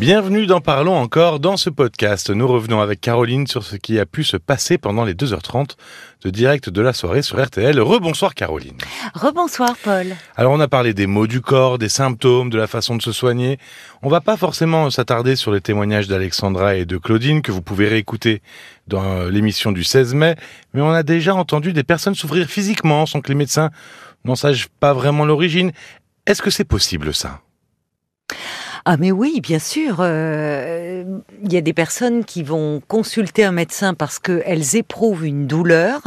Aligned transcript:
Bienvenue 0.00 0.46
dans 0.46 0.60
Parlons 0.60 0.96
encore. 0.96 1.38
Dans 1.38 1.56
ce 1.56 1.70
podcast, 1.70 2.28
nous 2.28 2.48
revenons 2.48 2.80
avec 2.80 3.00
Caroline 3.00 3.46
sur 3.46 3.62
ce 3.62 3.76
qui 3.76 4.00
a 4.00 4.06
pu 4.06 4.24
se 4.24 4.36
passer 4.36 4.76
pendant 4.76 5.04
les 5.04 5.14
2h30 5.14 5.76
de 6.24 6.30
direct 6.30 6.68
de 6.68 6.82
la 6.82 6.92
soirée 6.92 7.22
sur 7.22 7.40
RTL. 7.40 7.80
Rebonsoir 7.80 8.34
Caroline. 8.34 8.76
Rebonsoir 9.14 9.76
Paul. 9.76 10.08
Alors 10.34 10.52
on 10.52 10.58
a 10.58 10.66
parlé 10.66 10.94
des 10.94 11.06
maux 11.06 11.28
du 11.28 11.40
corps, 11.40 11.78
des 11.78 11.88
symptômes, 11.88 12.50
de 12.50 12.58
la 12.58 12.66
façon 12.66 12.96
de 12.96 13.02
se 13.02 13.12
soigner. 13.12 13.58
On 14.02 14.08
va 14.08 14.20
pas 14.20 14.36
forcément 14.36 14.90
s'attarder 14.90 15.36
sur 15.36 15.52
les 15.52 15.60
témoignages 15.60 16.08
d'Alexandra 16.08 16.74
et 16.74 16.86
de 16.86 16.98
Claudine 16.98 17.40
que 17.40 17.52
vous 17.52 17.62
pouvez 17.62 17.86
réécouter 17.86 18.42
dans 18.88 19.24
l'émission 19.24 19.70
du 19.70 19.84
16 19.84 20.14
mai, 20.14 20.34
mais 20.74 20.80
on 20.82 20.90
a 20.90 21.04
déjà 21.04 21.36
entendu 21.36 21.72
des 21.72 21.84
personnes 21.84 22.16
souffrir 22.16 22.48
physiquement 22.48 23.06
sans 23.06 23.20
que 23.20 23.28
les 23.28 23.36
médecins 23.36 23.70
n'en 24.24 24.34
sachent 24.34 24.68
pas 24.80 24.92
vraiment 24.92 25.24
l'origine. 25.24 25.70
Est-ce 26.26 26.42
que 26.42 26.50
c'est 26.50 26.64
possible 26.64 27.14
ça? 27.14 27.40
Ah 28.86 28.98
mais 28.98 29.12
oui, 29.12 29.40
bien 29.40 29.58
sûr. 29.58 29.96
Euh, 30.00 31.04
il 31.42 31.52
y 31.52 31.56
a 31.56 31.62
des 31.62 31.72
personnes 31.72 32.24
qui 32.24 32.42
vont 32.42 32.82
consulter 32.86 33.42
un 33.44 33.52
médecin 33.52 33.94
parce 33.94 34.18
qu'elles 34.18 34.76
éprouvent 34.76 35.24
une 35.24 35.46
douleur, 35.46 36.02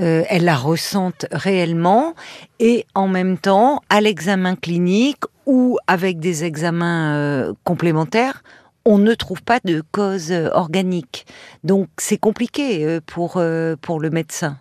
euh, 0.00 0.22
elles 0.28 0.44
la 0.44 0.56
ressentent 0.56 1.26
réellement, 1.32 2.14
et 2.60 2.86
en 2.94 3.08
même 3.08 3.36
temps, 3.36 3.82
à 3.88 4.00
l'examen 4.00 4.54
clinique 4.54 5.24
ou 5.46 5.78
avec 5.88 6.20
des 6.20 6.44
examens 6.44 7.16
euh, 7.16 7.52
complémentaires, 7.64 8.44
on 8.84 8.98
ne 8.98 9.14
trouve 9.14 9.42
pas 9.42 9.58
de 9.64 9.82
cause 9.90 10.32
organique. 10.52 11.26
Donc 11.64 11.88
c'est 11.98 12.16
compliqué 12.16 13.00
pour, 13.06 13.42
pour 13.82 14.00
le 14.00 14.10
médecin. 14.10 14.56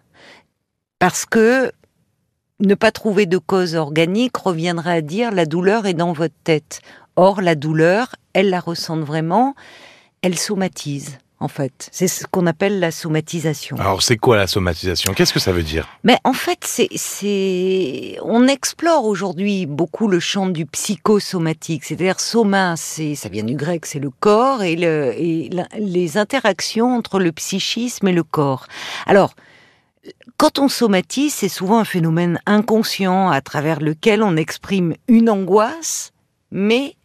Parce 0.99 1.25
que 1.25 1.71
ne 2.59 2.73
pas 2.73 2.91
trouver 2.91 3.27
de 3.27 3.37
cause 3.37 3.75
organique 3.75 4.35
reviendrait 4.35 4.97
à 4.97 5.01
dire 5.01 5.31
la 5.31 5.45
douleur 5.45 5.85
est 5.85 5.93
dans 5.93 6.11
votre 6.11 6.33
tête. 6.43 6.81
Or, 7.17 7.41
la 7.41 7.55
douleur, 7.55 8.15
elle 8.33 8.49
la 8.49 8.59
ressent 8.59 8.99
vraiment, 8.99 9.55
elle 10.21 10.37
somatise. 10.37 11.17
En 11.39 11.47
fait, 11.47 11.89
c'est 11.91 12.07
ce 12.07 12.25
qu'on 12.25 12.47
appelle 12.47 12.79
la 12.79 12.89
somatisation. 12.89 13.77
Alors, 13.77 14.01
c'est 14.01 14.17
quoi 14.17 14.37
la 14.37 14.47
somatisation? 14.47 15.13
Qu'est-ce 15.13 15.33
que 15.33 15.39
ça 15.39 15.51
veut 15.51 15.61
dire? 15.61 15.87
Mais 16.03 16.17
en 16.23 16.33
fait, 16.33 16.59
c'est, 16.63 18.17
on 18.23 18.47
explore 18.47 19.05
aujourd'hui 19.05 19.67
beaucoup 19.67 20.07
le 20.07 20.19
champ 20.19 20.47
du 20.47 20.65
psychosomatique. 20.65 21.85
C'est-à-dire, 21.85 22.19
soma, 22.19 22.75
c'est, 22.75 23.13
ça 23.13 23.29
vient 23.29 23.43
du 23.43 23.55
grec, 23.55 23.85
c'est 23.85 23.99
le 23.99 24.09
corps 24.09 24.63
et, 24.63 24.75
le, 24.75 25.13
et 25.15 25.51
les 25.77 26.17
interactions 26.17 26.97
entre 26.97 27.19
le 27.19 27.31
psychisme 27.31 28.07
et 28.07 28.13
le 28.13 28.23
corps. 28.23 28.65
Alors, 29.05 29.35
quand 30.37 30.57
on 30.57 30.67
somatise, 30.67 31.35
c'est 31.35 31.49
souvent 31.49 31.77
un 31.77 31.85
phénomène 31.85 32.39
inconscient 32.47 33.29
à 33.29 33.41
travers 33.41 33.79
lequel 33.79 34.23
on 34.23 34.37
exprime 34.37 34.95
une 35.07 35.29
angoisse, 35.29 36.13
mais 36.49 36.95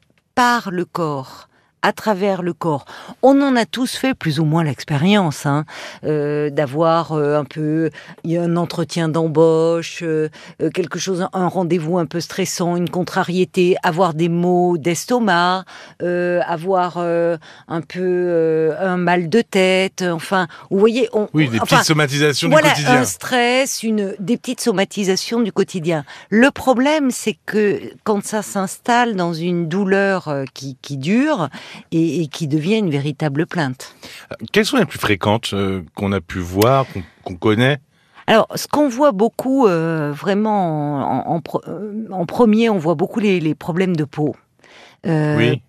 par 0.42 0.72
le 0.72 0.84
corps 0.84 1.48
à 1.83 1.92
travers 1.92 2.42
le 2.42 2.52
corps. 2.52 2.84
On 3.22 3.41
en 3.42 3.56
a 3.56 3.66
tous 3.66 3.97
fait 3.97 4.14
plus 4.14 4.41
ou 4.41 4.44
moins 4.44 4.64
l'expérience, 4.64 5.47
hein, 5.47 5.64
euh, 6.05 6.48
d'avoir 6.50 7.12
euh, 7.12 7.38
un 7.38 7.44
peu 7.44 7.91
un 8.25 8.56
entretien 8.56 9.08
d'embauche, 9.08 10.03
euh, 10.03 10.28
quelque 10.72 10.98
chose, 10.98 11.27
un 11.33 11.48
rendez-vous 11.48 11.98
un 11.98 12.06
peu 12.06 12.20
stressant, 12.20 12.77
une 12.77 12.88
contrariété, 12.88 13.77
avoir 13.83 14.14
des 14.14 14.28
maux 14.28 14.78
d'estomac, 14.78 15.64
avoir 16.00 16.98
un 16.98 17.80
peu 17.80 18.72
un 18.78 18.97
mal 18.97 19.28
de 19.28 19.41
tête, 19.41 20.05
enfin, 20.08 20.47
vous 20.70 20.78
voyez, 20.78 21.08
on, 21.12 21.28
oui, 21.34 21.48
des 21.48 21.58
petites 21.58 21.84
somatisations 21.84 22.48
du 22.48 22.55
quotidien. 22.55 23.00
un 23.00 23.05
stress, 23.05 23.83
une 23.83 24.14
des 24.19 24.36
petites 24.36 24.60
somatisations 24.60 25.41
du 25.41 25.53
quotidien. 25.53 26.05
Le 26.30 26.50
problème, 26.50 27.10
c'est 27.10 27.36
que 27.47 27.80
quand 28.05 28.25
ça 28.25 28.42
s'installe 28.42 29.16
dans 29.16 29.33
une 29.33 29.69
douleur 29.69 30.33
qui, 30.55 30.77
qui 30.80 30.97
dure, 30.97 31.48
et, 31.91 32.27
qui 32.28 32.48
devient 32.48 32.78
une 32.78 32.91
véritable 32.91 33.47
plainte. 33.47 33.95
Quelles 34.53 34.67
sont 34.67 34.77
les 34.77 34.84
plus 34.84 34.98
fréquentes 34.98 35.51
euh, 35.53 35.83
qu'on 35.95 36.12
a 36.12 36.20
pu 36.20 36.39
voir, 36.39 36.87
qu'on 37.25 37.34
connaît? 37.34 37.78
Alors, 38.27 38.47
ce 38.55 38.69
qu'on 38.69 38.88
voit 38.88 39.12
beaucoup, 39.12 39.66
euh, 39.66 40.12
vraiment, 40.12 41.34
en, 41.34 41.43
en, 42.11 42.27
premier, 42.27 42.71
on 42.71 42.78
voit 42.78 42.94
beaucoup 42.94 43.21
les 43.21 43.55
problèmes 43.55 43.97
de 43.97 44.05
peau. 44.05 44.37
Euh, 45.04 45.36
oui, 45.36 45.62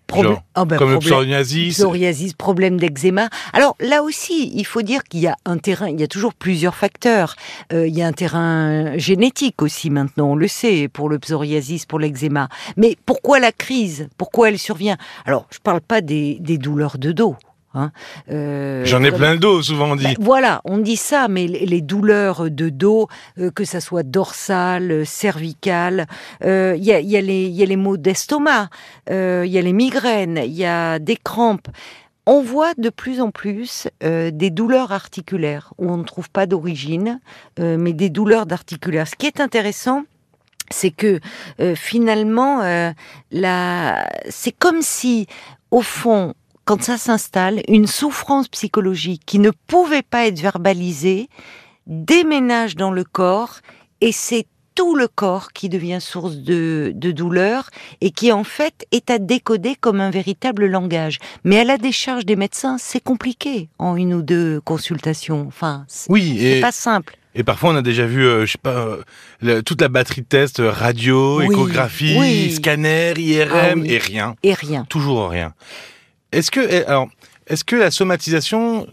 ah 0.54 0.64
ben, 0.64 0.78
comme 0.78 0.92
le 0.92 0.98
psoriasis. 1.00 1.74
Psoriasis, 1.74 2.34
problème 2.34 2.78
d'eczéma. 2.78 3.28
Alors 3.52 3.76
là 3.80 4.02
aussi, 4.02 4.52
il 4.54 4.64
faut 4.64 4.82
dire 4.82 5.02
qu'il 5.04 5.20
y 5.20 5.26
a 5.26 5.36
un 5.44 5.58
terrain, 5.58 5.88
il 5.88 6.00
y 6.00 6.04
a 6.04 6.08
toujours 6.08 6.34
plusieurs 6.34 6.76
facteurs. 6.76 7.34
Euh, 7.72 7.88
il 7.88 7.96
y 7.96 8.02
a 8.02 8.06
un 8.06 8.12
terrain 8.12 8.96
génétique 8.96 9.60
aussi 9.60 9.90
maintenant, 9.90 10.30
on 10.30 10.36
le 10.36 10.46
sait, 10.46 10.88
pour 10.88 11.08
le 11.08 11.18
psoriasis, 11.18 11.84
pour 11.84 11.98
l'eczéma. 11.98 12.48
Mais 12.76 12.96
pourquoi 13.06 13.40
la 13.40 13.50
crise? 13.50 14.08
Pourquoi 14.18 14.50
elle 14.50 14.58
survient? 14.58 14.96
Alors, 15.24 15.46
je 15.50 15.58
ne 15.58 15.62
parle 15.62 15.80
pas 15.80 16.00
des 16.00 16.38
douleurs 16.58 16.98
de 16.98 17.10
dos. 17.10 17.36
Hein. 17.74 17.90
Euh, 18.30 18.84
J'en 18.84 19.02
ai 19.02 19.10
plein 19.10 19.34
de 19.34 19.40
dos, 19.40 19.62
souvent 19.62 19.90
on 19.90 19.96
dit. 19.96 20.04
Ben, 20.04 20.14
voilà, 20.20 20.60
on 20.64 20.78
dit 20.78 20.96
ça, 20.96 21.26
mais 21.28 21.46
les 21.46 21.80
douleurs 21.80 22.50
de 22.50 22.68
dos, 22.68 23.08
euh, 23.38 23.50
que 23.50 23.64
ça 23.64 23.80
soit 23.80 24.04
dorsale, 24.04 25.04
cervicale, 25.04 26.06
il 26.42 26.84
y, 26.84 26.92
a, 26.92 27.00
y, 27.00 27.16
a 27.16 27.20
les 27.20 27.76
maux 27.76 27.96
d'estomac, 27.96 28.68
il 29.08 29.46
y 29.46 29.58
a 29.58 29.62
les 29.62 29.72
migraines, 29.72 30.40
il 30.44 30.52
y 30.52 30.64
a 30.64 30.98
des 30.98 31.16
crampes. 31.16 31.68
On 32.26 32.40
voit 32.40 32.72
de 32.78 32.88
plus 32.88 33.20
en 33.20 33.30
plus 33.30 33.86
euh, 34.02 34.30
des 34.30 34.48
douleurs 34.48 34.92
articulaires 34.92 35.74
où 35.76 35.90
on 35.90 35.98
ne 35.98 36.04
trouve 36.04 36.30
pas 36.30 36.46
d'origine, 36.46 37.20
mais 37.58 37.92
des 37.92 38.08
douleurs 38.08 38.46
d'articulaires. 38.46 39.08
Ce 39.08 39.16
qui 39.16 39.26
est 39.26 39.40
intéressant, 39.40 40.04
c'est 40.70 40.90
que 40.90 41.20
finalement, 41.74 42.62
c'est 43.30 44.52
comme 44.58 44.80
si, 44.80 45.26
au 45.70 45.82
fond, 45.82 46.34
quand 46.64 46.82
ça 46.82 46.96
s'installe, 46.96 47.62
une 47.68 47.86
souffrance 47.86 48.48
psychologique 48.48 49.22
qui 49.26 49.38
ne 49.38 49.50
pouvait 49.66 50.02
pas 50.02 50.26
être 50.26 50.40
verbalisée 50.40 51.28
déménage 51.86 52.76
dans 52.76 52.90
le 52.90 53.04
corps 53.04 53.60
et 54.00 54.12
c'est 54.12 54.46
tout 54.74 54.96
le 54.96 55.06
corps 55.06 55.52
qui 55.52 55.68
devient 55.68 55.98
source 56.00 56.36
de, 56.36 56.92
douleur 56.94 57.70
et 58.00 58.10
qui 58.10 58.32
en 58.32 58.44
fait 58.44 58.86
est 58.90 59.10
à 59.10 59.18
décoder 59.18 59.76
comme 59.78 60.00
un 60.00 60.10
véritable 60.10 60.66
langage. 60.66 61.18
Mais 61.44 61.60
à 61.60 61.64
la 61.64 61.78
décharge 61.78 62.26
des 62.26 62.36
médecins, 62.36 62.76
c'est 62.78 63.02
compliqué 63.02 63.68
en 63.78 63.96
une 63.96 64.14
ou 64.14 64.22
deux 64.22 64.60
consultations. 64.62 65.44
Enfin, 65.46 65.86
oui, 66.08 66.36
c'est 66.40 66.60
pas 66.60 66.72
simple. 66.72 67.16
Et 67.36 67.42
parfois, 67.42 67.70
on 67.70 67.76
a 67.76 67.82
déjà 67.82 68.06
vu, 68.06 68.24
euh, 68.24 68.46
je 68.46 68.52
sais 68.52 68.58
pas, 68.58 68.96
euh, 69.42 69.62
toute 69.62 69.80
la 69.80 69.88
batterie 69.88 70.20
de 70.20 70.26
tests, 70.26 70.60
euh, 70.60 70.70
radio, 70.70 71.40
échographie, 71.40 72.52
scanner, 72.52 73.12
IRM, 73.16 73.82
ah 73.84 73.90
et 73.90 73.98
rien. 73.98 74.36
Et 74.44 74.54
rien. 74.54 74.86
Toujours 74.88 75.30
rien. 75.30 75.52
Est-ce 76.34 76.50
que, 76.50 76.60
eh, 76.60 76.84
alors, 76.86 77.08
est-ce 77.46 77.64
que 77.64 77.76
la 77.76 77.90
somatisation, 77.90 78.86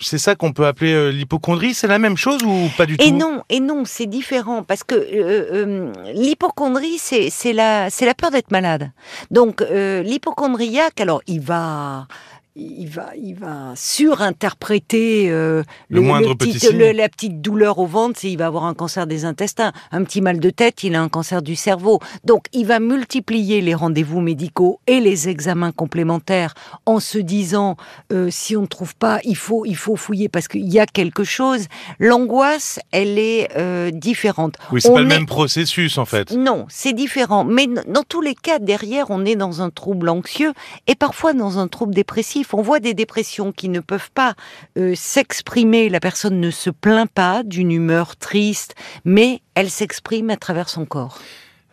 c'est 0.00 0.18
ça 0.18 0.34
qu'on 0.34 0.52
peut 0.52 0.66
appeler 0.66 0.92
euh, 0.92 1.10
l'hypochondrie, 1.10 1.74
c'est 1.74 1.86
la 1.86 1.98
même 1.98 2.16
chose 2.16 2.42
ou 2.44 2.68
pas 2.76 2.86
du 2.86 2.96
tout? 2.96 3.04
Et 3.04 3.10
non, 3.10 3.42
et 3.48 3.60
non, 3.60 3.84
c'est 3.84 4.06
différent 4.06 4.62
parce 4.62 4.84
que 4.84 4.94
euh, 4.94 5.06
euh, 5.52 5.92
l'hypochondrie, 6.14 6.98
c'est 6.98 7.52
la 7.52 7.90
c'est 7.90 8.06
la 8.06 8.14
peur 8.14 8.30
d'être 8.30 8.50
malade. 8.50 8.92
Donc 9.30 9.60
l'hypochondriaque, 9.70 11.00
alors 11.00 11.22
il 11.26 11.40
va 11.40 12.06
il 12.56 12.88
va, 12.88 13.10
il 13.20 13.34
va 13.34 13.72
surinterpréter 13.74 15.28
euh, 15.28 15.64
le, 15.88 16.00
moindre 16.00 16.34
petit, 16.34 16.60
la 16.72 17.08
petite 17.08 17.40
douleur 17.40 17.80
au 17.80 17.86
ventre, 17.86 18.20
c'est 18.20 18.30
il 18.30 18.38
va 18.38 18.46
avoir 18.46 18.64
un 18.64 18.74
cancer 18.74 19.08
des 19.08 19.24
intestins. 19.24 19.72
Un 19.90 20.04
petit 20.04 20.20
mal 20.20 20.38
de 20.38 20.50
tête, 20.50 20.84
il 20.84 20.94
a 20.94 21.02
un 21.02 21.08
cancer 21.08 21.42
du 21.42 21.56
cerveau. 21.56 21.98
Donc, 22.24 22.44
il 22.52 22.66
va 22.66 22.78
multiplier 22.78 23.60
les 23.60 23.74
rendez-vous 23.74 24.20
médicaux 24.20 24.78
et 24.86 25.00
les 25.00 25.28
examens 25.28 25.72
complémentaires 25.72 26.54
en 26.86 27.00
se 27.00 27.18
disant 27.18 27.76
euh, 28.12 28.28
si 28.30 28.56
on 28.56 28.62
ne 28.62 28.66
trouve 28.66 28.94
pas, 28.94 29.18
il 29.24 29.36
faut, 29.36 29.66
il 29.66 29.76
faut 29.76 29.96
fouiller 29.96 30.28
parce 30.28 30.46
qu'il 30.46 30.72
y 30.72 30.78
a 30.78 30.86
quelque 30.86 31.24
chose. 31.24 31.66
L'angoisse, 31.98 32.78
elle 32.92 33.18
est 33.18 33.48
euh, 33.56 33.90
différente. 33.90 34.54
Oui, 34.70 34.80
c'est 34.80 34.92
pas 34.92 35.00
le 35.00 35.06
même 35.06 35.26
processus 35.26 35.98
en 35.98 36.04
fait. 36.04 36.30
Non, 36.30 36.66
c'est 36.68 36.92
différent. 36.92 37.42
Mais 37.42 37.66
dans 37.88 38.04
tous 38.04 38.20
les 38.20 38.36
cas, 38.36 38.60
derrière, 38.60 39.06
on 39.10 39.24
est 39.24 39.34
dans 39.36 39.60
un 39.60 39.70
trouble 39.70 40.08
anxieux 40.08 40.52
et 40.86 40.94
parfois 40.94 41.32
dans 41.32 41.58
un 41.58 41.66
trouble 41.66 41.94
dépressif. 41.94 42.43
On 42.52 42.62
voit 42.62 42.80
des 42.80 42.94
dépressions 42.94 43.52
qui 43.52 43.68
ne 43.68 43.80
peuvent 43.80 44.10
pas 44.12 44.34
euh, 44.78 44.94
s'exprimer. 44.94 45.88
La 45.88 46.00
personne 46.00 46.40
ne 46.40 46.50
se 46.50 46.70
plaint 46.70 47.10
pas 47.10 47.42
d'une 47.42 47.72
humeur 47.72 48.16
triste, 48.16 48.74
mais 49.04 49.40
elle 49.54 49.70
s'exprime 49.70 50.30
à 50.30 50.36
travers 50.36 50.68
son 50.68 50.84
corps. 50.84 51.18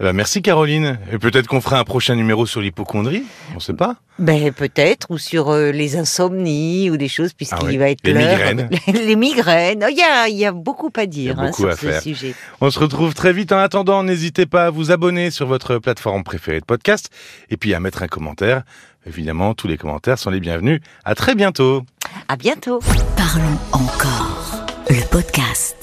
Eh 0.02 0.04
ben, 0.04 0.14
merci 0.14 0.42
Caroline. 0.42 0.98
Et 1.14 1.20
peut-être 1.20 1.46
qu'on 1.46 1.62
fera 1.62 1.78
un 1.78 1.84
prochain 1.84 2.16
numéro 2.16 2.48
sur 2.48 2.60
l'hypochondrie. 2.60 3.22
On 3.52 3.56
ne 3.56 3.60
sait 3.60 3.76
pas. 3.76 3.98
Ben 4.18 4.52
peut-être 4.52 5.06
ou 5.12 5.20
sur 5.20 5.50
euh, 5.50 5.70
les 5.70 5.96
insomnies 5.96 6.90
ou 6.90 6.98
des 6.98 7.08
choses 7.08 7.34
puisqu'il 7.34 7.76
ah 7.76 7.78
va 7.78 7.90
être 7.92 8.00
les 8.04 8.16
migraines. 8.16 8.70
les 8.88 9.16
migraines. 9.16 9.86
Il 9.92 9.96
y 9.96 10.02
a, 10.02 10.28
il 10.28 10.38
y 10.38 10.46
a 10.46 10.52
beaucoup 10.52 10.90
à 10.96 11.06
dire 11.06 11.40
hein, 11.40 11.52
sur 11.52 11.72
ce 11.74 12.00
sujet. 12.02 12.34
On 12.62 12.72
se 12.72 12.80
retrouve 12.80 13.14
très 13.14 13.32
vite. 13.32 13.52
En 13.52 13.60
attendant, 13.60 14.02
n'hésitez 14.02 14.48
pas 14.48 14.66
à 14.66 14.70
vous 14.72 14.90
abonner 14.90 15.30
sur 15.30 15.46
votre 15.46 15.78
plateforme 15.78 16.24
préférée 16.24 16.62
de 16.62 16.66
podcast 16.66 17.12
et 17.52 17.58
puis 17.58 17.76
à 17.76 17.80
mettre 17.80 18.02
un 18.02 18.08
commentaire. 18.08 18.64
Évidemment, 19.06 19.54
tous 19.54 19.68
les 19.68 19.78
commentaires 19.78 20.18
sont 20.18 20.32
les 20.32 20.40
bienvenus. 20.40 20.82
À 21.06 21.14
très 21.14 21.36
bientôt. 21.36 21.84
À 22.28 22.38
bientôt. 22.38 22.80
Parlons 23.16 23.60
encore. 23.72 24.66
Le 24.90 25.08
podcast. 25.12 25.81